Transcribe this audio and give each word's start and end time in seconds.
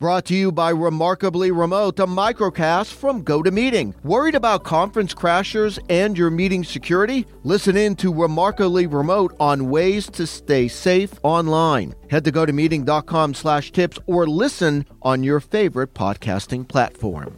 Brought 0.00 0.24
to 0.26 0.34
you 0.34 0.50
by 0.50 0.70
Remarkably 0.70 1.50
Remote, 1.50 2.00
a 2.00 2.06
microcast 2.06 2.94
from 2.94 3.22
GoToMeeting. 3.22 4.02
Worried 4.02 4.34
about 4.34 4.64
conference 4.64 5.12
crashers 5.12 5.78
and 5.90 6.16
your 6.16 6.30
meeting 6.30 6.64
security? 6.64 7.26
Listen 7.44 7.76
in 7.76 7.96
to 7.96 8.10
Remarkably 8.10 8.86
Remote 8.86 9.36
on 9.38 9.68
ways 9.68 10.06
to 10.12 10.26
stay 10.26 10.68
safe 10.68 11.12
online. 11.22 11.94
Head 12.08 12.24
to 12.24 12.32
gotomeeting.com 12.32 13.34
slash 13.34 13.72
tips 13.72 13.98
or 14.06 14.26
listen 14.26 14.86
on 15.02 15.22
your 15.22 15.38
favorite 15.38 15.92
podcasting 15.92 16.66
platform. 16.66 17.36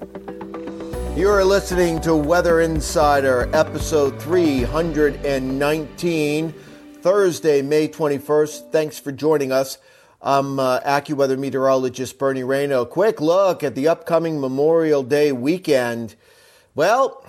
You're 1.17 1.45
listening 1.45 2.01
to 2.03 2.15
Weather 2.15 2.61
Insider, 2.61 3.51
episode 3.53 4.23
319, 4.23 6.55
Thursday, 7.01 7.61
May 7.61 7.89
21st. 7.89 8.71
Thanks 8.71 9.01
for 9.01 9.11
joining 9.11 9.51
us. 9.51 9.79
I'm 10.25 10.61
uh, 10.61 10.79
AccuWeather 10.81 11.37
meteorologist 11.37 12.17
Bernie 12.17 12.43
Rayno. 12.43 12.89
Quick 12.89 13.21
look 13.21 13.65
at 13.65 13.75
the 13.75 13.89
upcoming 13.89 14.41
Memorial 14.41 15.03
Day 15.03 15.33
weekend. 15.33 16.15
Well, 16.77 17.27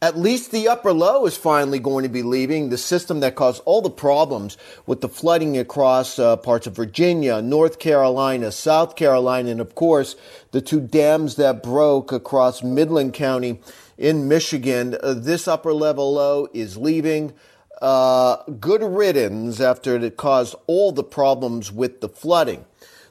at 0.00 0.16
least 0.16 0.52
the 0.52 0.68
upper 0.68 0.92
low 0.92 1.26
is 1.26 1.36
finally 1.36 1.80
going 1.80 2.04
to 2.04 2.08
be 2.08 2.22
leaving. 2.22 2.68
The 2.68 2.78
system 2.78 3.18
that 3.18 3.34
caused 3.34 3.62
all 3.64 3.82
the 3.82 3.90
problems 3.90 4.56
with 4.86 5.00
the 5.00 5.08
flooding 5.08 5.58
across 5.58 6.20
uh, 6.20 6.36
parts 6.36 6.68
of 6.68 6.76
Virginia, 6.76 7.42
North 7.42 7.80
Carolina, 7.80 8.52
South 8.52 8.94
Carolina, 8.94 9.50
and 9.50 9.60
of 9.60 9.74
course, 9.74 10.14
the 10.52 10.60
two 10.60 10.80
dams 10.80 11.34
that 11.34 11.64
broke 11.64 12.12
across 12.12 12.62
Midland 12.62 13.12
County 13.12 13.58
in 13.98 14.28
Michigan. 14.28 14.96
Uh, 15.02 15.14
this 15.14 15.48
upper 15.48 15.74
level 15.74 16.12
low 16.14 16.46
is 16.54 16.76
leaving. 16.76 17.32
Uh, 17.80 18.42
good 18.58 18.82
riddance 18.82 19.60
after 19.60 19.96
it 19.96 20.16
caused 20.16 20.54
all 20.66 20.92
the 20.92 21.04
problems 21.04 21.70
with 21.70 22.00
the 22.00 22.08
flooding. 22.08 22.64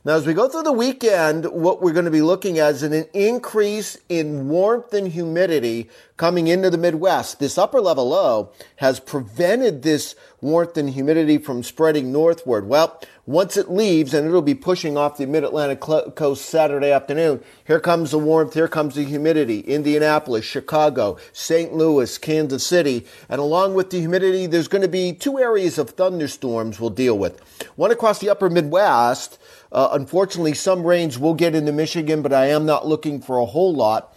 Now, 0.03 0.13
as 0.13 0.27
we 0.27 0.33
go 0.33 0.47
through 0.47 0.63
the 0.63 0.71
weekend, 0.71 1.45
what 1.45 1.81
we're 1.81 1.93
going 1.93 2.05
to 2.05 2.11
be 2.11 2.21
looking 2.21 2.59
at 2.59 2.75
is 2.75 2.83
an 2.83 3.05
increase 3.13 3.97
in 4.07 4.49
warmth 4.49 4.93
and 4.93 5.07
humidity 5.07 5.89
coming 6.17 6.47
into 6.47 6.69
the 6.69 6.77
Midwest. 6.77 7.39
This 7.39 7.57
upper 7.57 7.81
level 7.81 8.09
low 8.09 8.51
has 8.77 8.99
prevented 8.99 9.81
this 9.81 10.15
warmth 10.39 10.77
and 10.77 10.91
humidity 10.91 11.37
from 11.37 11.63
spreading 11.63 12.11
northward. 12.11 12.67
Well, 12.67 13.01
once 13.25 13.57
it 13.57 13.71
leaves, 13.71 14.13
and 14.13 14.27
it'll 14.27 14.41
be 14.41 14.55
pushing 14.55 14.97
off 14.97 15.17
the 15.17 15.25
mid-Atlantic 15.25 15.81
coast 15.81 16.45
Saturday 16.45 16.91
afternoon, 16.91 17.43
here 17.65 17.79
comes 17.79 18.11
the 18.11 18.19
warmth, 18.19 18.53
here 18.53 18.67
comes 18.67 18.95
the 18.95 19.03
humidity. 19.03 19.61
Indianapolis, 19.61 20.45
Chicago, 20.45 21.17
St. 21.33 21.73
Louis, 21.73 22.17
Kansas 22.17 22.65
City, 22.65 23.05
and 23.27 23.39
along 23.39 23.73
with 23.73 23.89
the 23.89 23.99
humidity, 23.99 24.45
there's 24.45 24.67
going 24.67 24.83
to 24.83 24.87
be 24.87 25.11
two 25.11 25.39
areas 25.39 25.77
of 25.77 25.91
thunderstorms 25.91 26.79
we'll 26.79 26.91
deal 26.91 27.17
with. 27.17 27.41
One 27.75 27.91
across 27.91 28.19
the 28.19 28.29
upper 28.29 28.49
Midwest, 28.49 29.39
uh, 29.71 29.89
unfortunately, 29.91 30.53
some 30.53 30.85
rains 30.85 31.17
will 31.19 31.33
get 31.33 31.55
into 31.55 31.73
Michigan, 31.73 32.21
but 32.21 32.31
I 32.31 32.45
am 32.45 32.65
not 32.65 32.87
looking 32.87 33.21
for 33.21 33.39
a 33.39 33.45
whole 33.45 33.73
lot 33.73 34.14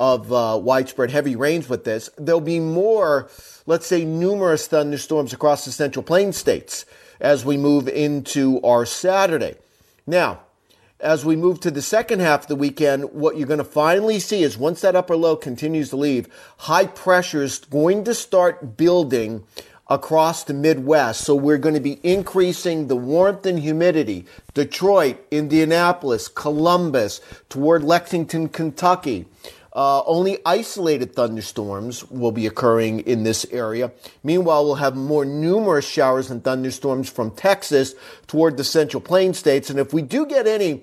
of 0.00 0.32
uh, 0.32 0.58
widespread 0.60 1.10
heavy 1.10 1.36
rains 1.36 1.68
with 1.68 1.84
this. 1.84 2.08
There'll 2.16 2.40
be 2.40 2.58
more, 2.58 3.28
let's 3.66 3.86
say, 3.86 4.06
numerous 4.06 4.66
thunderstorms 4.66 5.34
across 5.34 5.66
the 5.66 5.70
Central 5.70 6.02
plain 6.02 6.32
states 6.32 6.86
as 7.20 7.44
we 7.44 7.58
move 7.58 7.86
into 7.86 8.62
our 8.62 8.86
Saturday. 8.86 9.56
Now, 10.06 10.40
as 11.00 11.24
we 11.24 11.36
move 11.36 11.60
to 11.60 11.70
the 11.70 11.82
second 11.82 12.20
half 12.20 12.42
of 12.42 12.48
the 12.48 12.56
weekend, 12.56 13.12
what 13.12 13.36
you're 13.36 13.46
going 13.46 13.58
to 13.58 13.64
finally 13.64 14.20
see 14.20 14.42
is 14.42 14.56
once 14.56 14.80
that 14.80 14.96
upper 14.96 15.16
low 15.16 15.36
continues 15.36 15.90
to 15.90 15.96
leave, 15.96 16.28
high 16.58 16.86
pressure 16.86 17.42
is 17.42 17.58
going 17.58 18.04
to 18.04 18.14
start 18.14 18.78
building 18.78 19.44
across 19.90 20.44
the 20.44 20.54
Midwest. 20.54 21.22
So 21.22 21.34
we're 21.34 21.58
going 21.58 21.74
to 21.74 21.80
be 21.80 21.98
increasing 22.02 22.86
the 22.86 22.96
warmth 22.96 23.44
and 23.44 23.58
humidity. 23.58 24.24
Detroit, 24.54 25.18
Indianapolis, 25.30 26.28
Columbus, 26.28 27.20
toward 27.48 27.82
Lexington, 27.82 28.48
Kentucky. 28.48 29.26
Uh, 29.72 30.02
only 30.04 30.38
isolated 30.44 31.14
thunderstorms 31.14 32.08
will 32.10 32.32
be 32.32 32.46
occurring 32.46 33.00
in 33.00 33.22
this 33.22 33.46
area. 33.52 33.92
Meanwhile, 34.24 34.64
we'll 34.64 34.74
have 34.76 34.96
more 34.96 35.24
numerous 35.24 35.86
showers 35.86 36.30
and 36.30 36.42
thunderstorms 36.42 37.08
from 37.08 37.30
Texas 37.32 37.94
toward 38.26 38.56
the 38.56 38.64
Central 38.64 39.00
Plain 39.00 39.34
states. 39.34 39.70
And 39.70 39.78
if 39.78 39.92
we 39.92 40.02
do 40.02 40.26
get 40.26 40.48
any 40.48 40.82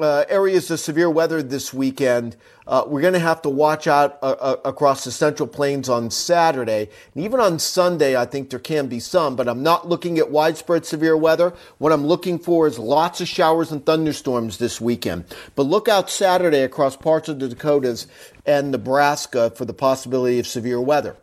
uh, 0.00 0.24
areas 0.28 0.70
of 0.70 0.80
severe 0.80 1.10
weather 1.10 1.42
this 1.42 1.72
weekend. 1.72 2.36
Uh, 2.66 2.84
we're 2.86 3.00
going 3.00 3.12
to 3.12 3.18
have 3.18 3.42
to 3.42 3.50
watch 3.50 3.86
out 3.86 4.18
uh, 4.22 4.36
uh, 4.40 4.56
across 4.64 5.04
the 5.04 5.12
Central 5.12 5.46
Plains 5.46 5.88
on 5.88 6.10
Saturday. 6.10 6.88
And 7.14 7.24
even 7.24 7.40
on 7.40 7.58
Sunday, 7.58 8.16
I 8.16 8.24
think 8.24 8.50
there 8.50 8.58
can 8.58 8.86
be 8.86 9.00
some, 9.00 9.36
but 9.36 9.48
I'm 9.48 9.62
not 9.62 9.88
looking 9.88 10.18
at 10.18 10.30
widespread 10.30 10.86
severe 10.86 11.16
weather. 11.16 11.52
What 11.78 11.92
I'm 11.92 12.06
looking 12.06 12.38
for 12.38 12.66
is 12.66 12.78
lots 12.78 13.20
of 13.20 13.28
showers 13.28 13.70
and 13.70 13.84
thunderstorms 13.84 14.58
this 14.58 14.80
weekend. 14.80 15.24
But 15.54 15.64
look 15.64 15.88
out 15.88 16.10
Saturday 16.10 16.62
across 16.62 16.96
parts 16.96 17.28
of 17.28 17.38
the 17.38 17.48
Dakotas 17.48 18.06
and 18.46 18.70
Nebraska 18.70 19.50
for 19.50 19.64
the 19.64 19.74
possibility 19.74 20.38
of 20.38 20.46
severe 20.46 20.80
weather. 20.80 21.16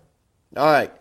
All 0.55 0.71
right. 0.71 0.91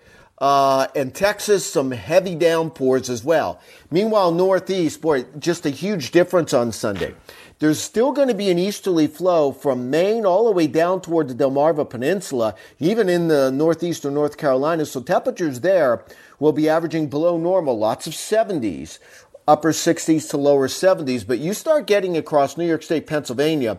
Uh, 0.41 0.87
and 0.97 1.15
Texas, 1.15 1.71
some 1.71 1.91
heavy 1.91 2.35
downpours 2.35 3.11
as 3.11 3.23
well. 3.23 3.61
Meanwhile, 3.91 4.33
Northeast, 4.33 5.03
boy, 5.03 5.25
just 5.39 5.67
a 5.67 5.71
huge 5.71 6.13
difference 6.13 6.55
on 6.55 6.73
Sunday. 6.73 7.15
There's 7.59 7.79
still 7.79 8.13
going 8.13 8.29
to 8.29 8.35
be 8.35 8.49
an 8.49 8.59
easterly 8.59 9.07
flow 9.07 9.53
from 9.53 9.91
Maine 9.91 10.25
all 10.25 10.47
the 10.47 10.53
way 10.53 10.67
down 10.67 11.03
toward 11.03 11.29
the 11.29 11.35
Delmarva 11.35 11.89
Peninsula, 11.91 12.55
even 12.79 13.11
in 13.11 13.29
the 13.29 13.51
northeastern 13.51 14.15
North 14.15 14.39
Carolina. 14.39 14.87
So 14.87 15.03
temperatures 15.03 15.61
there 15.61 16.03
will 16.39 16.53
be 16.53 16.71
averaging 16.71 17.11
below 17.11 17.37
normal, 17.37 17.79
lots 17.79 18.07
of 18.07 18.15
70s, 18.15 18.99
upper 19.47 19.73
60s 19.73 20.31
to 20.31 20.39
lower 20.39 20.69
70s. 20.69 21.27
But 21.27 21.39
you 21.41 21.53
start 21.53 21.87
getting 21.87 22.17
across 22.17 22.57
New 22.57 22.67
York 22.67 22.83
State, 22.83 23.07
Pennsylvania, 23.07 23.77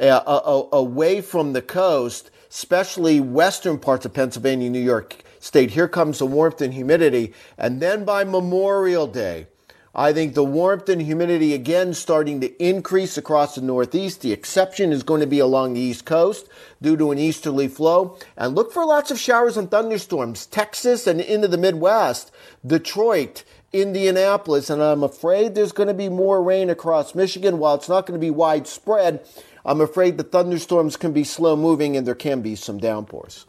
uh, 0.00 0.04
uh, 0.06 0.66
away 0.72 1.20
from 1.20 1.52
the 1.52 1.60
coast, 1.60 2.30
especially 2.48 3.20
western 3.20 3.78
parts 3.78 4.06
of 4.06 4.14
Pennsylvania, 4.14 4.70
New 4.70 4.80
York 4.80 5.24
State. 5.40 5.72
Here 5.72 5.88
comes 5.88 6.18
the 6.18 6.26
warmth 6.26 6.60
and 6.60 6.74
humidity. 6.74 7.32
And 7.58 7.80
then 7.80 8.04
by 8.04 8.24
Memorial 8.24 9.06
Day, 9.06 9.46
I 9.94 10.12
think 10.12 10.34
the 10.34 10.44
warmth 10.44 10.88
and 10.88 11.02
humidity 11.02 11.52
again 11.52 11.94
starting 11.94 12.40
to 12.42 12.64
increase 12.64 13.18
across 13.18 13.56
the 13.56 13.60
Northeast. 13.60 14.20
The 14.20 14.32
exception 14.32 14.92
is 14.92 15.02
going 15.02 15.20
to 15.20 15.26
be 15.26 15.40
along 15.40 15.74
the 15.74 15.80
East 15.80 16.04
Coast 16.04 16.48
due 16.80 16.96
to 16.96 17.10
an 17.10 17.18
easterly 17.18 17.66
flow. 17.66 18.16
And 18.36 18.54
look 18.54 18.72
for 18.72 18.84
lots 18.84 19.10
of 19.10 19.18
showers 19.18 19.56
and 19.56 19.68
thunderstorms. 19.68 20.46
Texas 20.46 21.08
and 21.08 21.20
into 21.20 21.48
the 21.48 21.58
Midwest, 21.58 22.30
Detroit, 22.64 23.42
Indianapolis, 23.72 24.70
and 24.70 24.82
I'm 24.82 25.02
afraid 25.02 25.54
there's 25.54 25.72
going 25.72 25.88
to 25.88 25.94
be 25.94 26.08
more 26.08 26.42
rain 26.42 26.70
across 26.70 27.14
Michigan. 27.14 27.58
While 27.58 27.74
it's 27.76 27.88
not 27.88 28.06
going 28.06 28.18
to 28.18 28.24
be 28.24 28.30
widespread, 28.30 29.24
I'm 29.64 29.80
afraid 29.80 30.18
the 30.18 30.24
thunderstorms 30.24 30.96
can 30.96 31.12
be 31.12 31.24
slow 31.24 31.56
moving 31.56 31.96
and 31.96 32.06
there 32.06 32.14
can 32.14 32.42
be 32.42 32.54
some 32.54 32.78
downpours. 32.78 33.46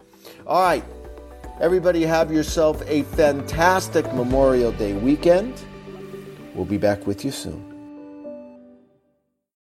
All 0.47 0.61
right. 0.61 0.83
Everybody 1.59 2.03
have 2.03 2.31
yourself 2.31 2.81
a 2.87 3.03
fantastic 3.03 4.05
Memorial 4.13 4.71
Day 4.71 4.93
weekend. 4.93 5.61
We'll 6.55 6.65
be 6.65 6.77
back 6.77 7.05
with 7.05 7.23
you 7.23 7.31
soon. 7.31 7.70